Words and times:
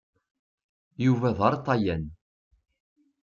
Yuba 1.03 1.29
d 1.37 1.39
aṛṭayan. 1.47 2.03